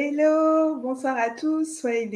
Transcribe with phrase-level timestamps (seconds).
[0.00, 2.06] Hello, bonsoir à tous, soyez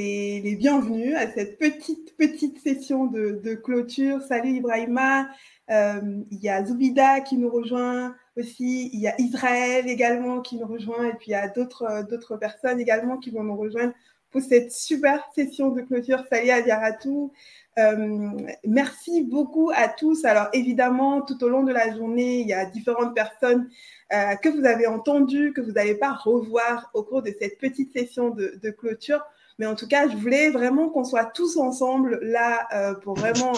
[0.41, 4.23] les, bienvenus à cette petite, petite session de, clôture.
[4.23, 5.29] Salut Ibrahima,
[5.69, 10.59] euh, il y a Zubida qui nous rejoint aussi, il y a Israël également qui
[10.59, 13.95] nous rejoint, et puis il y a d'autres, d'autres personnes également qui vont nous rejoindre
[14.31, 16.23] pour cette super session de clôture.
[16.31, 17.33] Salut Adiaratou.
[17.79, 18.31] Euh,
[18.67, 20.25] merci beaucoup à tous.
[20.25, 23.69] Alors évidemment, tout au long de la journée, il y a différentes personnes
[24.13, 27.93] euh, que vous avez entendues, que vous n'allez pas revoir au cours de cette petite
[27.93, 29.23] session de, clôture.
[29.59, 33.53] Mais en tout cas, je voulais vraiment qu'on soit tous ensemble là euh, pour vraiment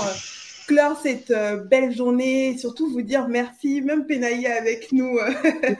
[0.66, 1.32] clore cette
[1.68, 5.18] belle journée et surtout vous dire merci, même Penaï avec nous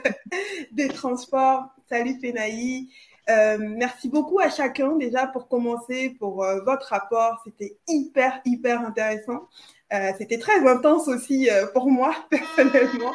[0.71, 1.69] des transports.
[1.89, 2.89] Salut Penaï.
[3.29, 7.41] Euh, merci beaucoup à chacun déjà pour commencer, pour euh, votre rapport.
[7.43, 9.47] C'était hyper, hyper intéressant.
[9.93, 13.11] Euh, c'était très intense aussi pour moi, personnellement.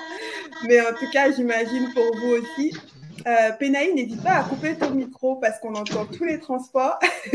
[0.67, 2.77] Mais en tout cas, j'imagine pour vous aussi.
[3.27, 6.99] Euh, Pénaï, n'hésite pas à couper ton micro parce qu'on entend tous les transports.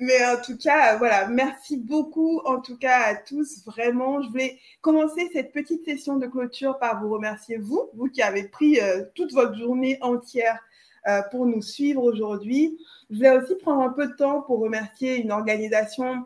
[0.00, 3.62] Mais en tout cas, voilà, merci beaucoup en tout cas à tous.
[3.66, 8.22] Vraiment, je voulais commencer cette petite session de clôture par vous remercier, vous, vous qui
[8.22, 8.78] avez pris
[9.14, 10.58] toute votre journée entière
[11.08, 12.78] euh, pour nous suivre aujourd'hui.
[13.10, 16.24] Je voulais aussi prendre un peu de temps pour remercier une organisation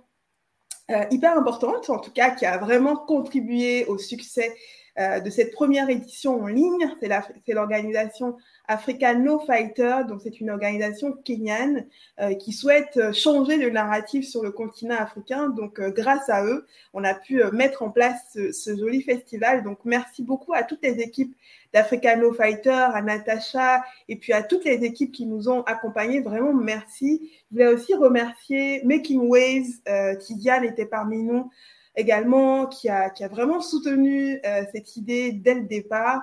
[0.90, 4.54] euh, hyper importante, en tout cas qui a vraiment contribué au succès
[4.98, 6.90] euh, de cette première édition en ligne.
[7.00, 8.36] C'est l'organisation
[8.68, 11.86] Africa No Fighter, donc c'est une organisation kenyane
[12.20, 15.48] euh, qui souhaite euh, changer le narratif sur le continent africain.
[15.48, 19.64] Donc grâce à eux, on a pu mettre en place ce, joli festival.
[19.64, 21.34] Donc merci beaucoup à toutes les équipes
[21.72, 26.20] d'Africa No Fighter, à Natacha et puis à toutes les équipes qui nous ont accompagnés.
[26.20, 27.30] Vraiment merci.
[27.50, 31.50] Je voulais aussi remercier Making Waves, euh, Tidiane était parmi nous
[31.96, 36.22] également, qui a, qui a vraiment soutenu euh, cette idée dès le départ.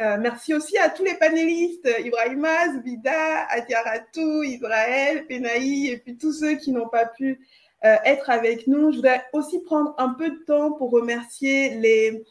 [0.00, 6.32] Euh, merci aussi à tous les panélistes, Ibrahima, Zubida, Atiaratou, Israël, Penaï, et puis tous
[6.32, 7.40] ceux qui n'ont pas pu
[7.84, 8.92] euh, être avec nous.
[8.92, 12.24] Je voudrais aussi prendre un peu de temps pour remercier les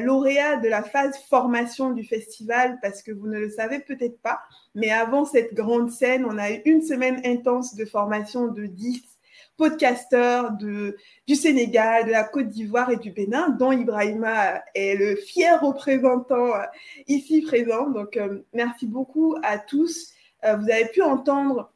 [0.00, 4.40] lauréats de la phase formation du festival, parce que vous ne le savez peut-être pas,
[4.74, 9.17] mais avant cette grande scène, on a eu une semaine intense de formation de 10
[9.58, 15.60] podcasteurs du Sénégal, de la Côte d'Ivoire et du Bénin, dont Ibrahima est le fier
[15.60, 16.62] représentant euh,
[17.08, 17.90] ici présent.
[17.90, 20.12] Donc, euh, merci beaucoup à tous.
[20.44, 21.72] Euh, vous avez pu entendre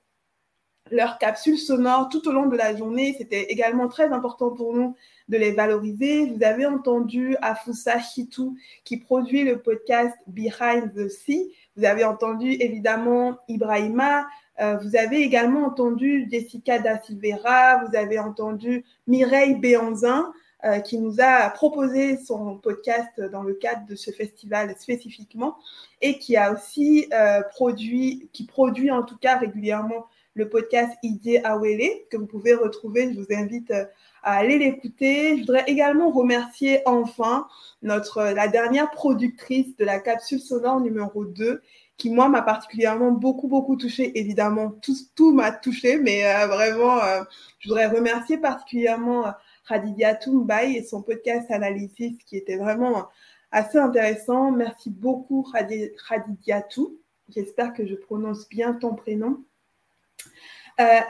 [0.93, 3.17] leurs capsules sonores tout au long de la journée.
[3.19, 4.95] C'était également très important pour nous
[5.29, 6.27] de les valoriser.
[6.27, 11.53] Vous avez entendu Afusa Chitou qui produit le podcast Behind the Sea.
[11.77, 14.27] Vous avez entendu évidemment Ibrahima,
[14.61, 20.33] euh, vous avez également entendu Jessica Da Silveira, vous avez entendu Mireille Béanzin,
[20.65, 25.57] euh, qui nous a proposé son podcast dans le cadre de ce festival spécifiquement
[26.01, 31.41] et qui a aussi euh, produit, qui produit en tout cas régulièrement le podcast Idée
[31.43, 33.13] Awele que vous pouvez retrouver.
[33.13, 35.37] Je vous invite à aller l'écouter.
[35.37, 37.49] Je voudrais également remercier enfin
[37.83, 41.61] notre, la dernière productrice de la capsule sonore numéro 2
[42.03, 44.19] qui, moi, m'a particulièrement beaucoup, beaucoup touché.
[44.19, 47.23] Évidemment, tout, tout m'a touché, mais euh, vraiment, euh,
[47.61, 49.31] je voudrais remercier particulièrement euh,
[49.69, 53.07] Khadija Toumbay et son podcast Analysis, qui était vraiment
[53.53, 54.51] assez intéressant.
[54.51, 56.99] Merci beaucoup, Khadija Tou.
[57.29, 59.39] J'espère que je prononce bien ton prénom.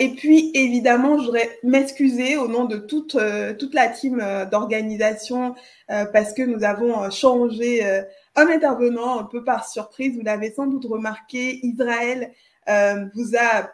[0.00, 3.16] Et puis, évidemment, je voudrais m'excuser au nom de toute,
[3.58, 5.54] toute la team d'organisation
[5.88, 7.82] parce que nous avons changé
[8.36, 10.16] un intervenant un peu par surprise.
[10.16, 12.32] Vous l'avez sans doute remarqué, Israël
[12.68, 13.70] euh, vous a,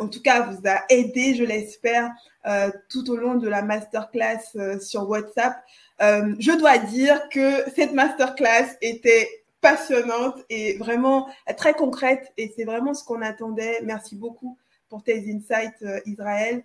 [0.00, 2.10] en tout cas, vous a aidé, je l'espère,
[2.46, 5.56] euh, tout au long de la masterclass euh, sur WhatsApp.
[6.00, 9.28] je dois dire que cette masterclass était
[9.60, 13.80] passionnante et vraiment très concrète et c'est vraiment ce qu'on attendait.
[13.82, 14.56] Merci beaucoup
[14.88, 16.64] pour tes insights, Israël.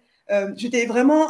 [0.56, 1.28] J'étais vraiment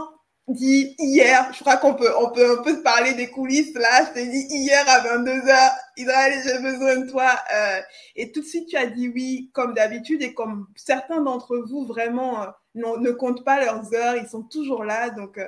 [0.48, 4.06] dit hier, je crois qu'on peut, on peut un peu parler des coulisses là.
[4.06, 7.30] Je t'ai dit hier à 22h, Israël, j'ai besoin de toi.
[7.54, 7.80] Euh,
[8.16, 11.86] et tout de suite, tu as dit oui, comme d'habitude, et comme certains d'entre vous
[11.86, 15.10] vraiment euh, ne comptent pas leurs heures, ils sont toujours là.
[15.12, 15.48] Donc, euh,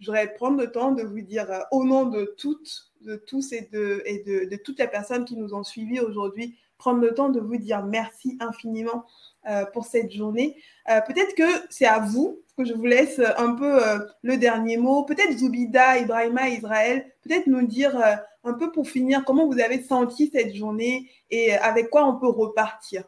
[0.00, 3.52] je voudrais prendre le temps de vous dire euh, au nom de toutes, de tous
[3.52, 4.02] et de,
[4.48, 7.84] de, toutes les personnes qui nous ont suivis aujourd'hui, prendre le temps de vous dire
[7.84, 9.04] merci infiniment
[9.48, 10.56] euh, pour cette journée.
[10.88, 13.80] Euh, peut-être que c'est à vous que je vous laisse un peu
[14.20, 15.04] le dernier mot.
[15.04, 17.98] Peut-être Zubida, Ibrahima, Israël, peut-être nous dire
[18.44, 22.28] un peu pour finir comment vous avez senti cette journée et avec quoi on peut
[22.28, 23.04] repartir.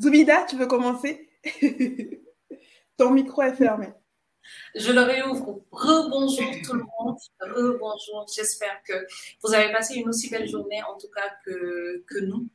[0.00, 1.28] Zubida, tu veux commencer?
[2.96, 3.88] Ton micro est fermé.
[4.74, 5.60] Je le réouvre.
[5.70, 7.18] Rebonjour tout le monde.
[7.40, 8.26] Rebonjour.
[8.34, 8.94] J'espère que
[9.42, 12.48] vous avez passé une aussi belle journée, en tout cas que, nous.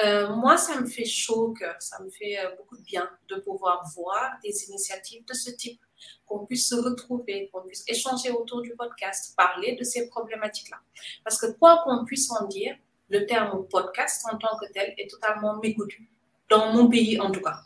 [0.00, 3.10] Euh, moi, ça me fait chaud au cœur, ça me fait euh, beaucoup de bien
[3.28, 5.80] de pouvoir voir des initiatives de ce type,
[6.24, 10.78] qu'on puisse se retrouver, qu'on puisse échanger autour du podcast, parler de ces problématiques-là.
[11.24, 12.76] Parce que quoi qu'on puisse en dire,
[13.08, 16.08] le terme podcast en tant que tel est totalement méconnu,
[16.48, 17.60] dans mon pays en tout cas.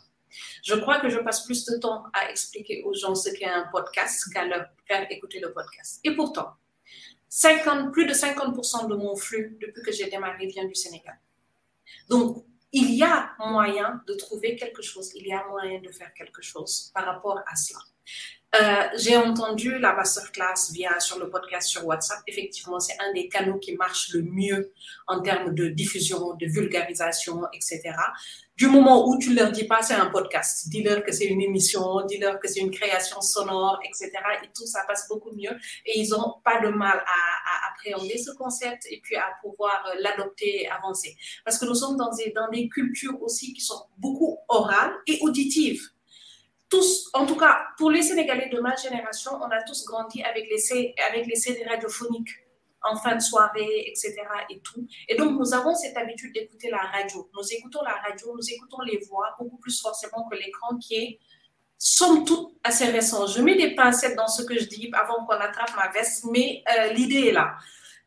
[0.63, 3.67] Je crois que je passe plus de temps à expliquer aux gens ce qu'est un
[3.71, 5.99] podcast qu'à leur faire écouter le podcast.
[6.03, 6.53] Et pourtant,
[7.29, 11.17] 50, plus de 50% de mon flux depuis que j'ai démarré vient du Sénégal.
[12.09, 16.13] Donc, il y a moyen de trouver quelque chose, il y a moyen de faire
[16.13, 17.79] quelque chose par rapport à cela.
[18.55, 22.19] Euh, j'ai entendu la masterclass via sur le podcast sur WhatsApp.
[22.27, 24.71] Effectivement, c'est un des canaux qui marche le mieux
[25.07, 27.93] en termes de diffusion, de vulgarisation, etc.
[28.55, 32.05] Du moment où tu leur dis pas c'est un podcast, dis-leur que c'est une émission,
[32.05, 34.11] dis-leur que c'est une création sonore, etc.
[34.43, 35.57] Et tout ça passe beaucoup mieux.
[35.87, 39.99] Et ils n'ont pas de mal à, appréhender ce concept et puis à pouvoir euh,
[39.99, 41.17] l'adopter et avancer.
[41.43, 45.17] Parce que nous sommes dans des, dans des cultures aussi qui sont beaucoup orales et
[45.21, 45.89] auditives
[46.73, 50.49] tous, en tout cas, pour les Sénégalais de ma génération, on a tous grandi avec
[50.49, 52.31] les, avec les CD radiophoniques
[52.83, 54.15] en fin de soirée, etc.
[54.49, 54.85] et tout.
[55.07, 57.29] Et donc, nous avons cette habitude d'écouter la radio.
[57.33, 61.19] Nous écoutons la radio, nous écoutons les voix beaucoup plus forcément que l'écran qui est,
[61.77, 63.27] somme toute, assez récent.
[63.27, 66.63] Je mets des pincettes dans ce que je dis avant qu'on attrape ma veste, mais
[66.77, 67.55] euh, l'idée est là.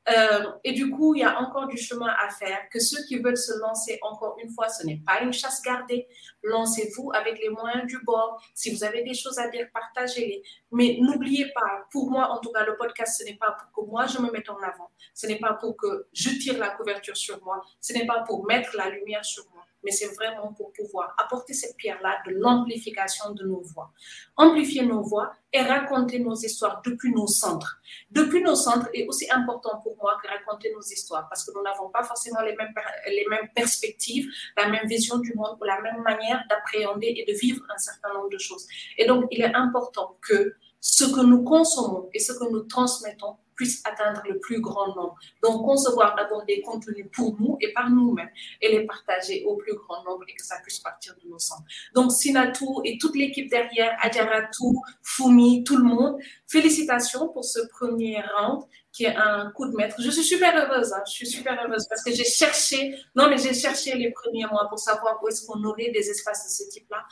[0.09, 2.69] Euh, et du coup, il y a encore du chemin à faire.
[2.71, 6.07] Que ceux qui veulent se lancer, encore une fois, ce n'est pas une chasse gardée.
[6.43, 8.41] Lancez-vous avec les moyens du bord.
[8.55, 10.43] Si vous avez des choses à dire, partagez-les.
[10.71, 13.91] Mais n'oubliez pas, pour moi, en tout cas, le podcast, ce n'est pas pour que
[13.91, 14.91] moi, je me mette en avant.
[15.15, 17.63] Ce n'est pas pour que je tire la couverture sur moi.
[17.81, 21.55] Ce n'est pas pour mettre la lumière sur moi mais c'est vraiment pour pouvoir apporter
[21.55, 23.93] cette pierre-là de l'amplification de nos voix.
[24.37, 27.79] Amplifier nos voix et raconter nos histoires depuis nos centres.
[28.11, 31.63] Depuis nos centres est aussi important pour moi que raconter nos histoires parce que nous
[31.63, 32.75] n'avons pas forcément les mêmes,
[33.07, 37.39] les mêmes perspectives, la même vision du monde ou la même manière d'appréhender et de
[37.39, 38.67] vivre un certain nombre de choses.
[38.99, 43.37] Et donc, il est important que ce que nous consommons et ce que nous transmettons
[43.57, 45.17] puisse atteindre le plus grand nombre.
[45.43, 48.31] Donc, concevoir d'abord des contenus pour nous et par nous-mêmes
[48.61, 51.65] et les partager au plus grand nombre et que ça puisse partir de nos centres.
[51.95, 56.19] Donc, Sinatou et toute l'équipe derrière, Adjaratou, Fumi, tout le monde,
[56.49, 58.65] félicitations pour ce premier round
[58.97, 59.97] qui est un coup de maître.
[59.99, 61.03] Je suis super heureuse, hein.
[61.07, 64.67] je suis super heureuse parce que j'ai cherché, non mais j'ai cherché les premiers mois
[64.71, 67.05] pour savoir où est-ce qu'on aurait des espaces de ce type-là.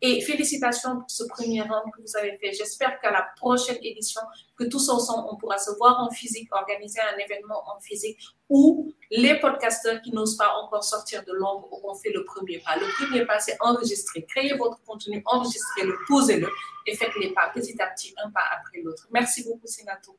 [0.00, 2.52] Et félicitations pour ce premier round que vous avez fait.
[2.52, 4.20] J'espère qu'à la prochaine édition,
[4.56, 8.20] que tous ensemble, on pourra se voir en physique, organiser un événement en physique
[8.52, 12.76] où les podcasteurs qui n'osent pas encore sortir de l'ombre auront fait le premier pas.
[12.76, 14.24] Le premier pas, c'est enregistrer.
[14.28, 16.48] Créez votre contenu, enregistrez-le, posez-le
[16.86, 19.08] et faites les pas petit à petit, un pas après l'autre.
[19.10, 20.16] Merci beaucoup, Sénato.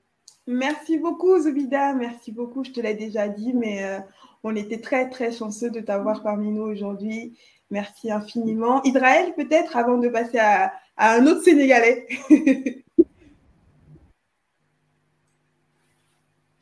[0.48, 1.94] Merci beaucoup, Zubida.
[1.94, 2.64] Merci beaucoup.
[2.64, 4.00] Je te l'ai déjà dit, mais euh,
[4.44, 7.38] on était très, très chanceux de t'avoir parmi nous aujourd'hui.
[7.70, 8.82] Merci infiniment.
[8.84, 12.08] Israël, peut-être, avant de passer à un autre Sénégalais?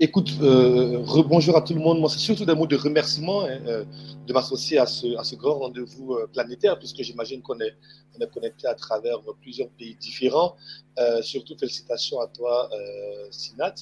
[0.04, 2.00] Écoute, euh, rebonjour à tout le monde.
[2.00, 3.86] Moi, c'est surtout des mots de remerciement hein, euh,
[4.26, 7.76] de m'associer à ce, à ce, grand rendez-vous euh, planétaire, puisque j'imagine qu'on est,
[8.20, 10.56] on connecté à travers plusieurs pays différents.
[10.98, 13.76] Euh, surtout, félicitations à toi, euh, Sinat,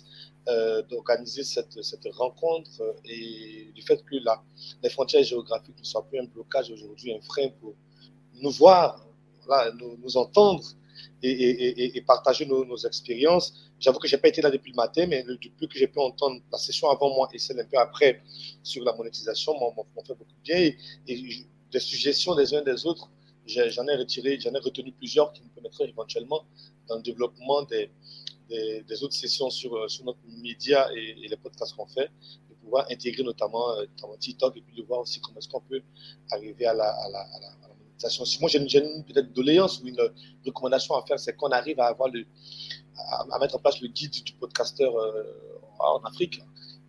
[0.50, 1.78] euh, d'organiser cette,
[2.12, 2.70] rencontre
[3.06, 4.44] et du fait que la,
[4.84, 7.76] les frontières géographiques ne soient plus un blocage aujourd'hui, un frein pour
[8.42, 9.08] nous voir,
[9.80, 10.66] nous entendre
[11.22, 13.54] et, partager nos, expériences.
[13.80, 15.88] J'avoue que je n'ai pas été là depuis le matin, mais le, depuis que j'ai
[15.88, 18.22] pu entendre la session avant moi et celle un peu après
[18.64, 19.74] sur la monétisation m'ont
[20.06, 20.72] fait beaucoup de bien.
[21.08, 23.12] Et, des suggestions des uns des autres,
[23.46, 26.44] j'en ai retiré, j'en ai retenu plusieurs qui me permettraient éventuellement
[26.88, 27.92] dans le développement des,
[28.50, 32.10] des, autres sessions sur, sur notre média et, les podcasts qu'on fait,
[32.50, 33.86] de pouvoir intégrer notamment, euh,
[34.20, 35.82] TikTok et puis de voir aussi comment est-ce qu'on peut
[36.32, 36.92] arriver à la,
[38.40, 39.98] moi j'ai une, peut-être doléance ou une
[40.46, 42.26] recommandation à faire, c'est qu'on arrive à avoir le,
[42.98, 45.24] à, mettre en place le guide du podcasteur euh,
[45.80, 46.42] en Afrique.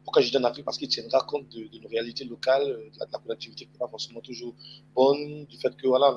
[0.05, 0.65] Pourquoi je dis en Afrique?
[0.65, 3.73] Parce qu'il tiendra compte de, de, nos réalités locales, de la, de la collectivité qui
[3.73, 4.55] n'est pas forcément toujours
[4.95, 6.13] bonne, du fait que voilà,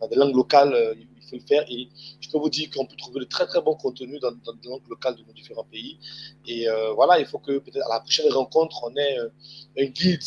[0.00, 1.64] on a, des langues locales, euh, il faut le faire.
[1.68, 1.88] Et
[2.20, 4.68] je peux vous dire qu'on peut trouver de très très bons contenus dans, dans les
[4.68, 5.98] langues locales de nos différents pays.
[6.46, 9.28] Et euh, voilà, il faut que peut-être à la prochaine rencontre, on ait euh,
[9.78, 10.22] un guide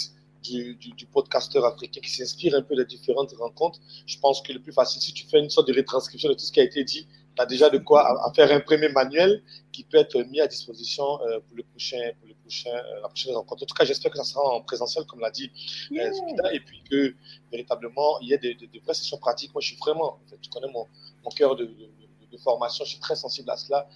[0.48, 3.80] du, du, du, podcasteur africain qui s'inspire un peu des différentes rencontres.
[4.06, 6.46] Je pense que le plus facile, si tu fais une sorte de retranscription de tout
[6.46, 9.44] ce qui a été dit, tu as déjà de quoi à, faire un premier manuel
[9.72, 13.08] qui peut être mis à disposition euh, pour, le prochain, pour le prochain, euh, la
[13.08, 13.64] prochaine rencontre.
[13.64, 15.52] En tout cas, j'espère que ça sera en présentiel, comme l'a dit
[15.92, 16.54] euh, yeah.
[16.54, 17.14] et puis que
[17.52, 19.54] véritablement, il y ait des, des, vraies sessions pratiques.
[19.54, 20.88] Moi, je suis vraiment, en fait, tu connais mon,
[21.24, 21.90] mon cœur de, de,
[22.32, 23.88] de, formation, je suis très sensible à cela,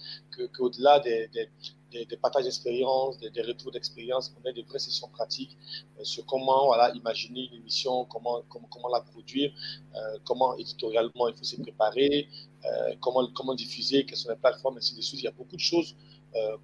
[0.56, 1.48] qu'au-delà que des, des
[1.92, 5.56] des, partages d'expérience, des, retours d'expérience, qu'on ait des vraies sessions pratiques
[5.98, 9.52] euh, sur comment voilà, imaginer une émission, comment, comment, comment la produire,
[9.94, 12.28] euh, comment éditorialement il faut se préparer,
[12.64, 15.20] euh, comment, comment diffuser, quelles sont les plateformes, ainsi de suite.
[15.20, 15.96] Il y a beaucoup de choses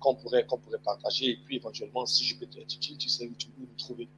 [0.00, 1.26] qu'on pourrait, qu'on pourrait partager.
[1.32, 4.08] Et puis éventuellement, si je peux être utile, tu sais où tu peux nous trouver.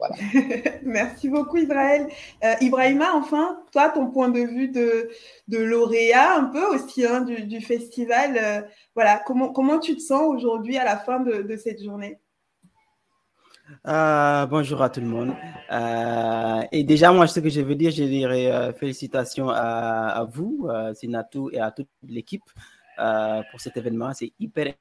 [0.82, 2.08] Merci beaucoup, Israël.
[2.44, 5.10] Euh, Ibrahima, enfin, toi, ton point de vue de,
[5.48, 8.62] de lauréat, un peu aussi hein, du, festival, euh,
[8.94, 12.18] voilà, comment, comment tu te sens aujourd'hui à la fin de, cette journée?
[13.86, 15.34] Euh, bonjour à tout le monde.
[16.72, 21.50] et déjà, moi, ce que je veux dire, je dirais félicitations à, à vous, Sinatou,
[21.52, 22.44] et à toute l'équipe
[23.50, 24.12] pour cet événement.
[24.14, 24.74] C'est hyper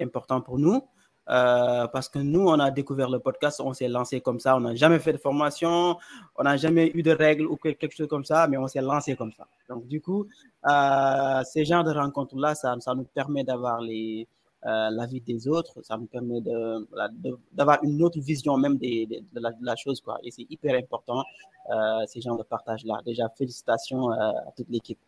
[0.00, 0.82] important pour nous.
[1.30, 4.60] Euh, parce que nous, on a découvert le podcast, on s'est lancé comme ça, on
[4.60, 5.96] n'a jamais fait de formation,
[6.36, 9.14] on n'a jamais eu de règles ou quelque chose comme ça, mais on s'est lancé
[9.14, 9.46] comme ça.
[9.68, 10.26] Donc, du coup,
[10.66, 14.26] euh, ces genres de rencontres-là, ça, ça, nous permet d'avoir les,
[14.66, 16.40] euh, des autres, ça nous permet
[17.52, 20.00] d'avoir une autre vision même de, la, chose.
[20.00, 20.18] Quoi.
[20.22, 21.22] Et c'est hyper important,
[21.70, 23.00] euh, ces genres de partage-là.
[23.04, 24.98] Déjà, félicitations à toute l'équipe.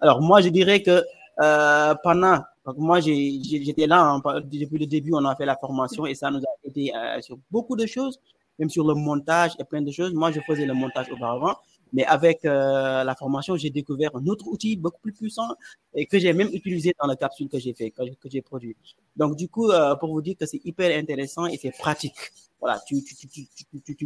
[0.00, 1.02] Alors, moi, je dirais que
[2.02, 2.40] pendant
[2.76, 6.38] moi, j'étais là hein, depuis le début, on a fait la formation et ça nous
[6.40, 8.18] a aidé euh, sur beaucoup de choses,
[8.58, 10.12] même sur le montage et plein de choses.
[10.12, 11.56] Moi, je faisais le montage auparavant,
[11.92, 15.48] mais avec euh, la formation, j'ai découvert un autre outil beaucoup plus puissant
[15.94, 18.76] et que j'ai même utilisé dans la capsule que j'ai fait, que, j'ai produit.
[19.16, 22.16] Donc, du coup, euh, pour vous dire que c'est hyper intéressant et c'est pratique.
[22.60, 23.02] Voilà, tu,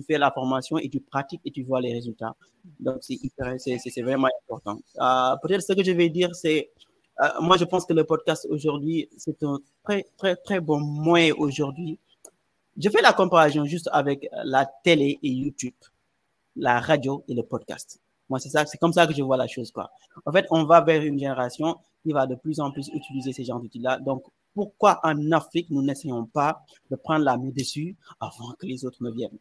[0.06, 2.37] fais la formation et tu pratiques et tu vois les résultats.
[2.78, 3.18] Donc, c'est
[3.78, 4.78] c'est vraiment important.
[5.42, 6.71] Peut-être ce que je vais dire, c'est
[7.21, 11.35] euh, moi, je pense que le podcast aujourd'hui, c'est un très, très, très bon moyen
[11.37, 11.99] aujourd'hui.
[12.76, 15.75] Je fais la comparaison juste avec la télé et YouTube,
[16.56, 18.00] la radio et le podcast.
[18.28, 19.90] Moi, c'est ça, c'est comme ça que je vois la chose, quoi.
[20.25, 23.44] En fait, on va vers une génération qui va de plus en plus utiliser ces
[23.44, 23.99] genres d'outils-là.
[24.00, 28.85] Donc, pourquoi en Afrique, nous n'essayons pas de prendre la main dessus avant que les
[28.85, 29.38] autres ne viennent?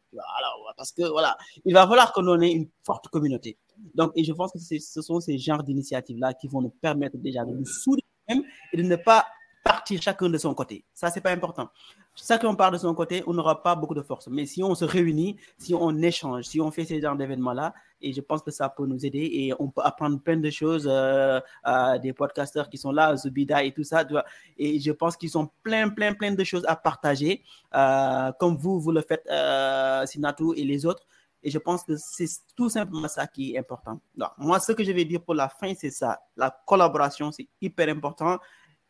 [0.75, 3.57] Parce que, voilà, il va falloir qu'on ait une forte communauté.
[3.95, 7.51] Donc, je pense que ce sont ces genres d'initiatives-là qui vont nous permettre déjà de
[7.51, 9.25] nous souder même et de ne pas
[9.63, 10.83] partir chacun de son côté.
[10.93, 11.69] Ça, c'est pas important.
[12.15, 14.27] Chacun part de son côté, on n'aura pas beaucoup de force.
[14.27, 18.11] Mais si on se réunit, si on échange, si on fait ces genres d'événements-là, et
[18.11, 21.39] je pense que ça peut nous aider et on peut apprendre plein de choses euh,
[22.01, 24.05] des podcasteurs qui sont là, Zubida et tout ça.
[24.57, 27.41] Et je pense qu'ils ont plein, plein, plein de choses à partager,
[27.73, 31.07] euh, comme vous, vous le faites, euh, Sinatou et les autres.
[31.43, 33.99] Et je pense que c'est tout simplement ça qui est important.
[34.37, 36.21] moi, ce que je vais dire pour la fin, c'est ça.
[36.37, 38.39] La collaboration, c'est hyper important,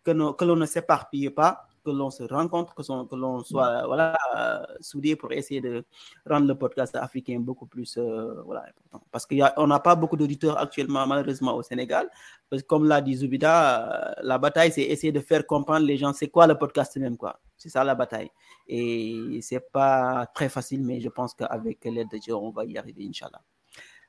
[0.03, 4.63] que, que l'on ne s'éparpille pas, que l'on se rencontre, que, l'on soit voilà, euh,
[4.79, 5.83] soudé pour essayer de
[6.25, 9.05] rendre le podcast africain beaucoup plus euh, voilà, important.
[9.11, 12.09] Parce qu'on n'a pas beaucoup d'auditeurs actuellement, malheureusement, au Sénégal.
[12.49, 15.97] Parce que comme l'a dit Zubida, euh, la bataille, c'est essayer de faire comprendre les
[15.97, 17.17] gens c'est quoi le podcast même.
[17.17, 17.39] quoi.
[17.57, 18.29] C'est ça la bataille.
[18.67, 22.77] Et c'est pas très facile, mais je pense qu'avec l'aide de Dieu, on va y
[22.77, 23.41] arriver, Inch'Allah.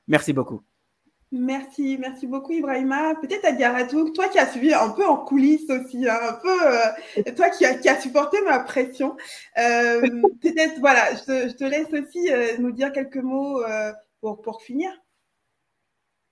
[0.07, 0.61] Merci beaucoup.
[1.37, 3.13] Merci, merci beaucoup Ibrahima.
[3.15, 6.67] Peut-être à Garatou, toi qui as suivi un peu en coulisses aussi, hein, un peu,
[6.67, 9.17] euh, toi qui as, qui supporté ma pression.
[9.57, 9.99] Euh,
[10.41, 13.61] peut-être, voilà, je te, laisse aussi euh, nous dire quelques mots
[14.21, 14.89] pour, pour finir.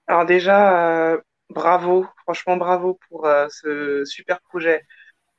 [0.07, 1.17] Alors déjà,
[1.50, 4.86] bravo, franchement bravo pour ce super projet.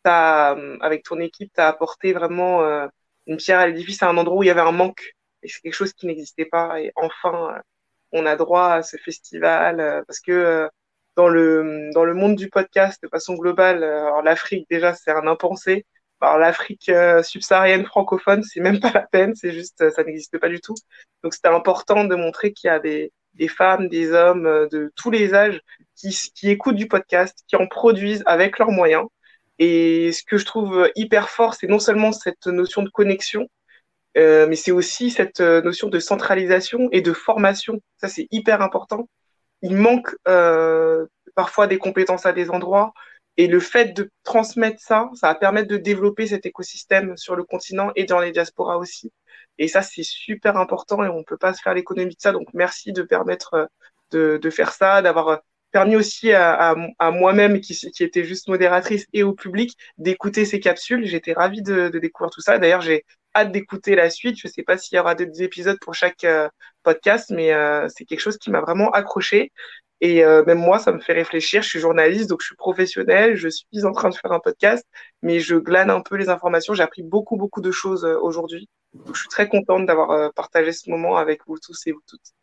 [0.04, 2.60] As, avec ton équipe, tu as apporté vraiment
[3.26, 5.14] une pierre à l'édifice à un endroit où il y avait un manque.
[5.42, 6.82] Et c'est quelque chose qui n'existait pas.
[6.82, 7.62] Et enfin,
[8.14, 10.68] on a droit à ce festival euh, parce que euh,
[11.16, 15.26] dans le dans le monde du podcast de façon globale, euh, l'Afrique déjà c'est un
[15.26, 15.84] impensé.
[16.20, 16.90] Alors l'Afrique
[17.22, 20.74] subsaharienne francophone, c'est même pas la peine, c'est juste ça n'existe pas du tout.
[21.22, 25.10] Donc c'était important de montrer qu'il y a des, des femmes, des hommes de tous
[25.10, 25.60] les âges
[25.96, 29.04] qui, qui écoutent du podcast, qui en produisent avec leurs moyens.
[29.58, 33.48] Et ce que je trouve hyper fort, c'est non seulement cette notion de connexion,
[34.16, 37.80] euh, mais c'est aussi cette euh, notion de centralisation et de formation.
[37.98, 39.08] Ça, c'est hyper important.
[39.62, 42.92] Il manque euh, parfois des compétences à des endroits.
[43.36, 47.42] Et le fait de transmettre ça, ça va permettre de développer cet écosystème sur le
[47.42, 49.12] continent et dans les diasporas aussi.
[49.58, 52.30] Et ça, c'est super important et on ne peut pas se faire l'économie de ça.
[52.30, 53.68] Donc, merci de permettre
[54.12, 55.40] de, de faire ça, d'avoir
[55.72, 56.76] permis aussi à,
[57.10, 61.04] moi-même, qui, qui, était juste modératrice, et au public d'écouter ces capsules.
[61.04, 62.58] J'étais ravie de, de découvrir tout ça.
[62.58, 63.04] D'ailleurs, j'ai
[63.34, 64.38] hâte d'écouter la suite.
[64.38, 66.48] Je ne sais pas s'il y aura d'autres épisodes pour chaque euh,
[66.82, 69.52] podcast, mais euh, c'est quelque chose qui m'a vraiment accroché.
[70.00, 71.62] Et euh, même moi, ça me fait réfléchir.
[71.62, 73.36] Je suis journaliste, donc je suis professionnelle.
[73.36, 74.86] Je suis en train de faire un podcast,
[75.22, 76.74] mais je glane un peu les informations.
[76.74, 78.68] J'ai appris beaucoup, beaucoup de choses aujourd'hui.
[79.12, 82.34] je suis très contente d'avoir partagé ce moment avec vous tous et vous toutes.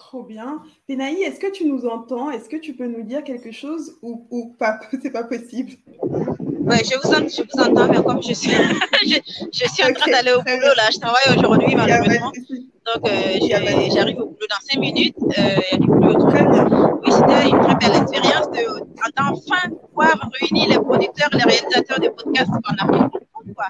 [0.00, 0.62] Trop bien.
[0.88, 2.30] Pénaï, est-ce que tu nous entends?
[2.30, 4.80] Est-ce que tu peux nous dire quelque chose ou, ou pas?
[5.02, 5.72] C'est pas possible.
[6.02, 8.50] Oui, je vous, entends, je vous entends, mais comme je suis,
[9.04, 12.32] je, suis en train d'aller au boulot, là, je travaille aujourd'hui, malheureusement.
[12.86, 13.38] Donc, euh,
[13.94, 15.16] j'arrive au boulot dans cinq minutes.
[15.38, 18.48] Euh, oui, c'était une très belle expérience
[19.16, 23.12] d'enfin de, pouvoir réunir les producteurs, les réalisateurs de podcasts en Afrique.
[23.54, 23.66] Quoi.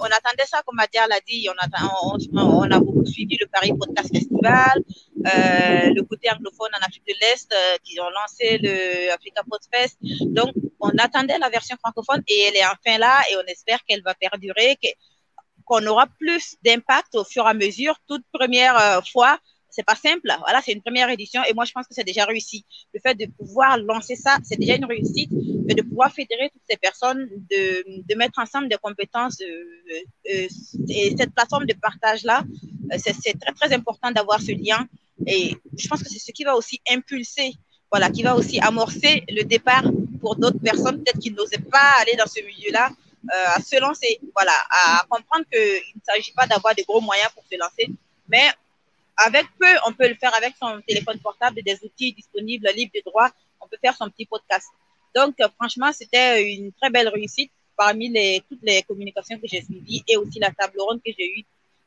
[0.00, 4.82] On attendait ça, comme Madia l'a dit, on, a beaucoup suivi le Paris Podcast Festival,
[5.26, 9.96] euh, le côté anglophone en Afrique de l'Est, euh, qui ont lancé le Africa Podfest.
[10.32, 14.02] Donc, on attendait la version francophone et elle est enfin là et on espère qu'elle
[14.02, 14.76] va perdurer,
[15.64, 17.96] qu'on aura plus d'impact au fur et à mesure.
[18.06, 19.38] Toute première euh, fois,
[19.70, 20.28] c'est pas simple.
[20.40, 22.64] Voilà, c'est une première édition et moi je pense que c'est déjà réussi.
[22.92, 25.30] Le fait de pouvoir lancer ça, c'est déjà une réussite,
[25.68, 30.48] et de pouvoir fédérer toutes ces personnes, de, de mettre ensemble des compétences euh, euh,
[30.88, 32.44] et cette plateforme de partage là,
[32.98, 34.86] c'est très très important d'avoir ce lien
[35.26, 37.54] et je pense que c'est ce qui va aussi impulser,
[37.90, 39.84] voilà, qui va aussi amorcer le départ
[40.20, 44.20] pour d'autres personnes peut-être qui n'osaient pas aller dans ce milieu-là euh, à se lancer,
[44.34, 47.88] voilà, à comprendre qu'il ne s'agit pas d'avoir des gros moyens pour se lancer,
[48.28, 48.50] mais
[49.16, 52.92] avec peu, on peut le faire avec son téléphone portable et des outils disponibles libres
[52.94, 54.68] de droit, on peut faire son petit podcast.
[55.14, 58.12] Donc, euh, franchement, c'était une très belle réussite parmi
[58.48, 61.44] toutes les communications que j'ai suivies et aussi la table ronde que j'ai eue.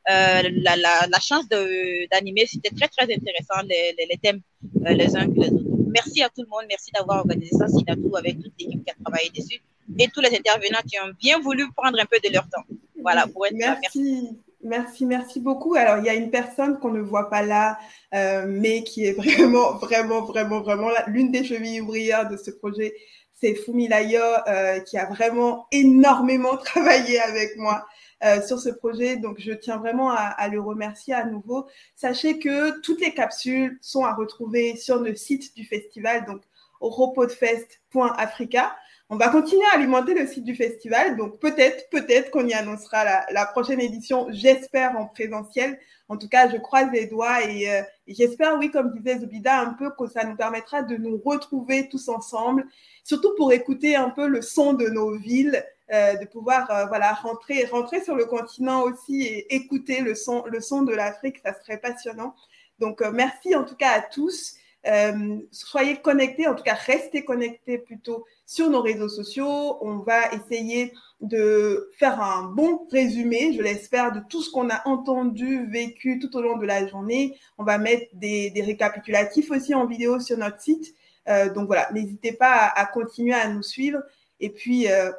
[0.10, 4.42] Euh, la, chance d'animer, c'était très, très intéressant, les, thèmes
[4.86, 5.64] euh, les uns que les autres.
[5.90, 8.96] Merci à tout le monde, merci d'avoir organisé ça, Sinatou, avec toute l'équipe qui a
[9.04, 9.62] travaillé dessus
[10.00, 12.64] et tous les intervenants qui ont bien voulu prendre un peu de leur temps.
[13.02, 14.38] Voilà, pour être merci.
[14.64, 15.76] Merci, merci beaucoup.
[15.76, 17.78] Alors, il y a une personne qu'on ne voit pas là,
[18.14, 22.94] euh, mais qui est vraiment, vraiment, vraiment, vraiment l'une des chevilles ouvrières de ce projet.
[23.34, 27.86] C'est Fumi Layo, euh, qui a vraiment énormément travaillé avec moi
[28.24, 29.16] euh, sur ce projet.
[29.18, 31.68] Donc, je tiens vraiment à, à, le remercier à nouveau.
[31.96, 36.42] Sachez que toutes les capsules sont à retrouver sur le site du festival, donc
[36.82, 38.76] europodfest.africa.
[39.10, 43.06] On va continuer à alimenter le site du festival, donc peut-être, peut-être qu'on y annoncera
[43.06, 45.80] la, la prochaine édition, j'espère en présentiel.
[46.10, 49.60] En tout cas, je croise les doigts et, euh, et j'espère, oui, comme disait Zubida,
[49.60, 52.66] un peu que ça nous permettra de nous retrouver tous ensemble,
[53.04, 57.14] surtout pour écouter un peu le son de nos villes, euh, de pouvoir euh, voilà
[57.14, 61.54] rentrer rentrer sur le continent aussi et écouter le son le son de l'Afrique, ça
[61.54, 62.36] serait passionnant.
[62.80, 64.56] Donc euh, merci en tout cas à tous.
[64.88, 69.78] Euh, soyez connectés, en tout cas restez connectés plutôt sur nos réseaux sociaux.
[69.82, 74.88] On va essayer de faire un bon résumé, je l'espère, de tout ce qu'on a
[74.88, 77.38] entendu, vécu tout au long de la journée.
[77.58, 80.94] On va mettre des, récapitulatifs aussi en vidéo sur notre site.
[81.28, 84.02] Euh, donc voilà, n'hésitez pas à, continuer à nous suivre.
[84.40, 85.12] Et puis, euh,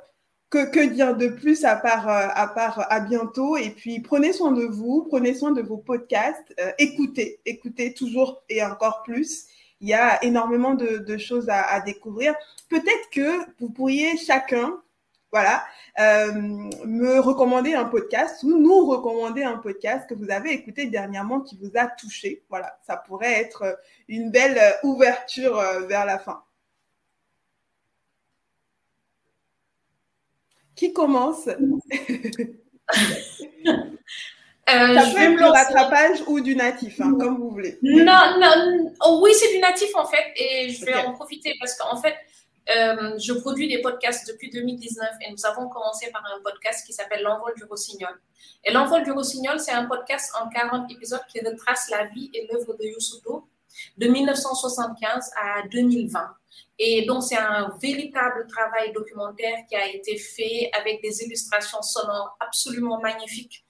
[0.49, 4.65] que, dire de plus à part, à part à bientôt et puis prenez soin de
[4.65, 9.45] vous, prenez soin de vos podcasts, écoutez, écoutez toujours et encore plus.
[9.81, 12.35] Il y a énormément de, choses à, à découvrir.
[12.69, 14.81] Peut-être que vous pourriez chacun,
[15.31, 15.65] voilà,
[16.01, 21.41] euh, me recommander un podcast ou nous recommander un podcast que vous avez écouté dernièrement
[21.41, 22.43] qui vous a touché.
[22.49, 26.43] Voilà, ça pourrait être une belle ouverture euh, vers la fin.
[30.75, 31.49] Qui commence?
[34.69, 37.79] euh, Ça peut être le rattrapage ou du natif, hein, comme vous voulez.
[37.83, 41.07] Non, non, oh, oui, c'est du natif en fait, et je vais okay.
[41.07, 42.15] en profiter parce qu'en fait,
[42.77, 46.93] euh, je produis des podcasts depuis 2019 et nous avons commencé par un podcast qui
[46.93, 48.21] s'appelle L'envol du rossignol.
[48.65, 52.47] Et L'envol du rossignol, c'est un podcast en 40 épisodes qui retrace la vie et
[52.51, 53.49] l'œuvre de Youssoudo
[53.97, 56.35] de 1975 à 2020.
[56.79, 62.37] Et donc, c'est un véritable travail documentaire qui a été fait avec des illustrations sonores
[62.41, 63.65] absolument magnifiques.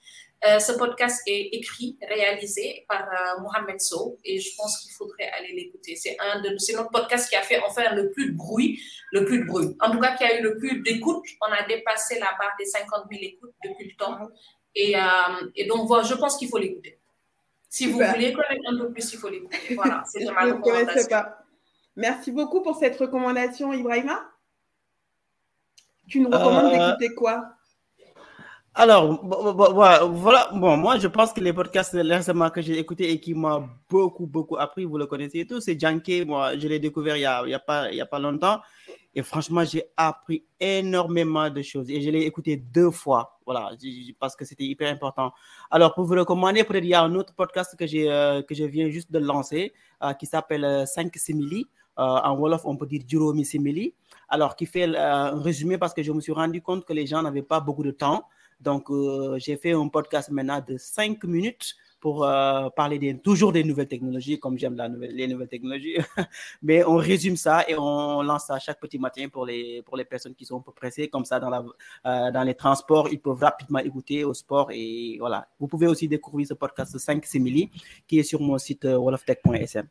[0.47, 5.29] Euh, ce podcast est écrit, réalisé par euh, Mohamed Sow et je pense qu'il faudrait
[5.37, 5.97] aller l'écouter.
[5.97, 8.79] C'est un de c'est notre podcast qui a fait enfin le plus de bruit,
[9.11, 9.75] le plus de bruit.
[9.81, 11.25] En tout cas, qui a eu le plus d'écoute.
[11.41, 14.17] On a dépassé la barre des 50 000 écoutes depuis le temps.
[14.75, 15.01] Et, euh,
[15.55, 16.97] et donc, voilà, je pense qu'il faut l'écouter.
[17.67, 18.07] Si Super.
[18.07, 19.75] vous voulez connaître un peu plus, il faut l'écouter.
[19.75, 21.09] Voilà, c'est ma recommandation.
[21.09, 21.37] Pas.
[21.97, 24.25] Merci beaucoup pour cette recommandation, Ibrahima.
[26.07, 26.87] Tu nous recommandes euh...
[26.87, 27.58] d'écouter quoi?
[28.79, 33.33] Alors, voilà, bon, moi je pense que les podcasts récemment que j'ai écouté et qui
[33.33, 36.23] m'ont beaucoup, beaucoup appris, vous le connaissez tous, c'est Janké.
[36.23, 38.61] Moi, je l'ai découvert il n'y a, a, pas, a pas longtemps.
[39.13, 41.89] Et franchement, j'ai appris énormément de choses.
[41.89, 43.37] Et je l'ai écouté deux fois.
[43.45, 43.71] Voilà,
[44.17, 45.33] parce que c'était hyper important.
[45.71, 48.89] Alors, pour vous recommander, il y a un autre podcast que, euh, que je viens
[48.89, 51.65] juste de lancer euh, qui s'appelle 5 simili.
[51.97, 53.93] Euh, en Wolof, on peut dire Juromi simili.
[54.29, 57.21] Alors, qui fait un résumé parce que je me suis rendu compte que les gens
[57.21, 58.23] n'avaient pas beaucoup de temps.
[58.59, 63.63] Donc, euh, j'ai fait un podcast maintenant de 5 minutes pour euh, parler toujours des
[63.63, 65.97] nouvelles technologies, comme j'aime les nouvelles technologies.
[66.61, 70.05] Mais on résume ça et on lance ça chaque petit matin pour les, pour les
[70.05, 71.09] personnes qui sont un peu pressées.
[71.09, 71.63] Comme ça, dans, la,
[72.05, 74.69] euh, dans les transports, ils peuvent rapidement écouter au sport.
[74.71, 75.47] Et voilà.
[75.59, 77.69] Vous pouvez aussi découvrir ce podcast 5 Simili
[78.07, 79.87] qui est sur mon site woloftech.sm.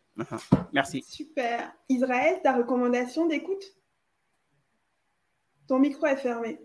[0.72, 1.04] Merci.
[1.06, 1.72] Super.
[1.88, 3.64] Israël, ta recommandation d'écoute?
[5.66, 6.58] Ton micro est fermé.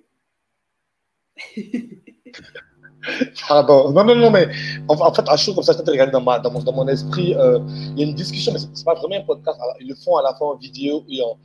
[3.48, 3.92] Pardon.
[3.92, 4.48] Non, non, non, mais
[4.88, 7.36] en, fait, à chaud comme ça, je regardé dans, ma, dans, mon, dans mon esprit,
[7.36, 9.60] euh, il y a une discussion, mais ce n'est pas vraiment un podcast.
[9.82, 11.38] ils le font à la fois en vidéo et en.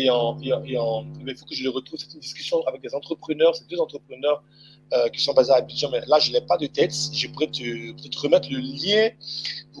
[0.00, 1.98] Et en, et en, mais il faut que je le retrouve.
[1.98, 4.44] C'est une discussion avec des entrepreneurs, c'est deux entrepreneurs
[4.92, 6.94] euh, qui sont basés à Abidjan, mais là, je n'ai pas de tête.
[7.12, 9.08] Je pourrais te, te remettre le lien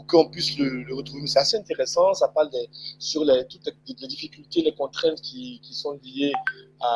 [0.08, 1.26] qu'on puisse le, le retrouver.
[1.26, 2.14] C'est assez intéressant.
[2.14, 2.68] Ça parle des,
[2.98, 6.32] sur les, toutes les, difficultés, les contraintes qui, qui sont liées
[6.80, 6.86] à,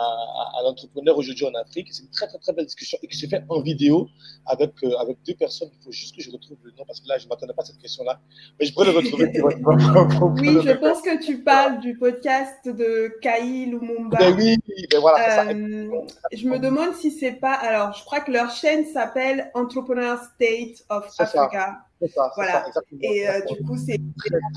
[0.59, 1.89] à, l'entrepreneur aujourd'hui en Afrique.
[1.93, 4.09] C'est une très, très, très belle discussion et qui se fait en vidéo
[4.47, 5.69] avec, euh, avec deux personnes.
[5.79, 7.63] Il faut juste que je retrouve le nom parce que là, je ne m'attendais pas
[7.63, 8.21] à cette question-là.
[8.59, 9.31] Mais je pourrais le retrouver.
[9.35, 14.19] oui, je pense que tu parles du podcast de Kaï Lumumba.
[14.19, 14.57] Ben oui,
[14.91, 15.49] ben voilà.
[15.51, 15.91] Euh,
[16.33, 17.55] je me demande si c'est pas.
[17.55, 21.51] Alors, je crois que leur chaîne s'appelle Entrepreneur State of Africa.
[21.51, 21.92] Ça,
[22.37, 22.65] voilà.
[22.73, 24.01] Ça, et euh, du coup, c'est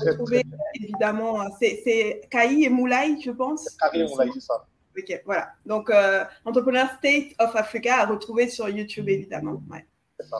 [0.06, 0.42] retrouver
[0.74, 1.46] évidemment.
[1.60, 3.76] C'est Kaï et Moulay, je pense.
[3.80, 4.66] Kaï et Moulay, c'est ça.
[4.98, 5.52] Ok, voilà.
[5.66, 9.62] Donc, euh, Entrepreneur State of Africa à retrouver sur YouTube, évidemment.
[9.70, 9.84] Ouais.
[10.18, 10.38] C'est ça.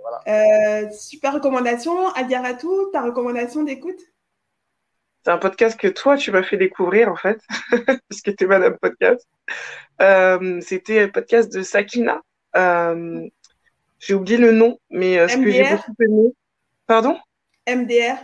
[0.00, 0.84] Voilà.
[0.84, 2.08] Euh, super recommandation.
[2.10, 4.00] Adiaratou, ta recommandation d'écoute?
[5.24, 7.40] C'est un podcast que toi, tu m'as fait découvrir, en fait,
[8.08, 9.26] parce que tu es Madame Podcast.
[10.00, 12.22] Euh, C'était un podcast de Sakina.
[12.56, 13.26] Euh,
[13.98, 16.32] J'ai oublié le nom, mais euh, ce que j'ai beaucoup aimé.
[16.88, 17.20] Pardon?
[17.68, 18.16] MDR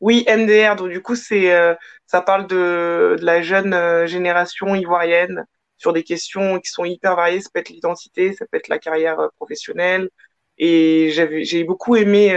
[0.00, 0.74] oui, MDR.
[0.76, 1.74] Donc, du coup, c'est, euh,
[2.06, 5.44] ça parle de, de la jeune euh, génération ivoirienne
[5.78, 7.40] sur des questions qui sont hyper variées.
[7.40, 10.08] Ça peut être l'identité, ça peut être la carrière euh, professionnelle.
[10.58, 12.34] Et j'avais, j'ai beaucoup aimé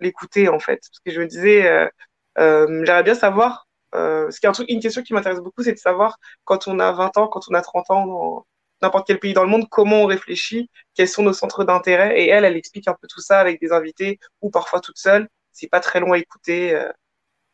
[0.00, 0.80] l'écouter, en fait.
[0.80, 1.88] Parce que je me disais,
[2.36, 5.78] j'aimerais bien savoir, ce qui est un truc, une question qui m'intéresse beaucoup, c'est de
[5.78, 8.46] savoir quand on a 20 ans, quand on a 30 ans,
[8.82, 12.20] n'importe quel pays dans le monde, comment on réfléchit, quels sont nos centres d'intérêt.
[12.20, 15.28] Et elle, elle explique un peu tout ça avec des invités ou parfois toute seule
[15.58, 16.90] c'est pas très long à écouter euh,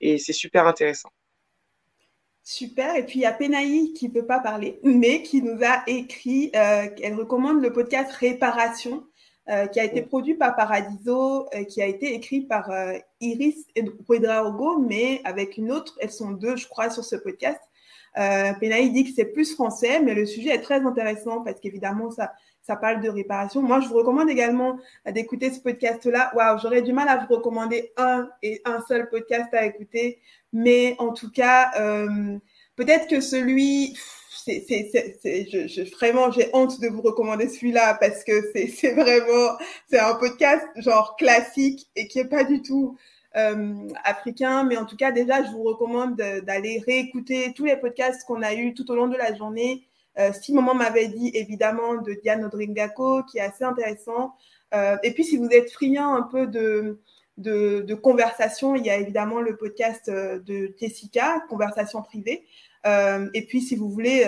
[0.00, 1.08] et c'est super intéressant.
[2.42, 2.94] Super.
[2.96, 5.82] Et puis il y a Penaï qui ne peut pas parler, mais qui nous a
[5.87, 9.06] écrit, euh, elle recommande le podcast Réparation,
[9.48, 12.70] euh, qui a été produit par Paradiso, qui a été écrit par
[13.20, 17.60] Iris et Ouedraogo, mais avec une autre, elles sont deux, je crois, sur ce podcast.
[18.14, 22.33] Penaï dit que c'est plus français, mais le sujet est très intéressant parce qu'évidemment, ça,
[22.62, 23.62] ça parle de réparation.
[23.62, 24.79] Moi, je vous recommande également
[25.11, 26.33] d'écouter ce podcast-là.
[26.35, 30.18] Waouh, j'aurais du mal à vous recommander un et un seul podcast à écouter,
[30.53, 32.38] mais en tout cas, euh,
[32.77, 33.98] peut-être que celui,
[34.31, 39.59] c'est, je, vraiment, j'ai honte de vous recommander celui-là parce que c'est, vraiment,
[39.90, 43.13] c'est un podcast genre classique et qui est pas du tout euh,
[44.05, 48.42] africain, mais en tout cas, déjà, je vous recommande d'aller réécouter tous les podcasts qu'on
[48.42, 49.87] a eus tout au long de la journée
[50.18, 54.35] euh, si maman m'avait dit évidemment de Diane Odringako, qui est assez intéressant.
[54.75, 57.01] Euh, et puis si vous êtes friand un peu de,
[57.37, 62.44] de, conversation, il y a évidemment le podcast euh, de Jessica, Conversation privée.
[62.87, 64.25] et puis si vous voulez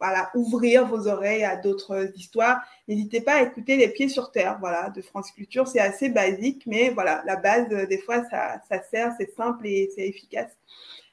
[0.00, 4.56] voilà, ouvrir vos oreilles à d'autres histoires, n'hésitez pas à écouter Les Pieds sur Terre,
[4.60, 5.68] voilà, de France Culture.
[5.68, 9.90] C'est assez basique, mais voilà, la base, des fois, ça, ça sert, c'est simple et
[9.94, 10.50] c'est efficace.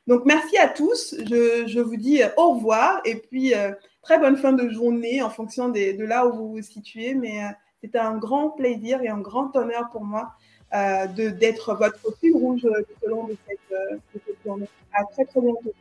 [0.08, 1.16] Donc, merci à tous.
[1.20, 3.54] Je, je, vous dis au revoir et puis
[4.08, 7.14] très bonne fin de journée en fonction de là où vous vous situez.
[7.14, 7.50] Mais euh,
[7.82, 10.32] c'était un grand plaisir et un grand honneur pour moi
[10.74, 13.80] euh, d'être votre fil rouge euh, tout au long de cette,
[14.14, 14.70] de cette journée.
[14.94, 15.74] À très très bientôt.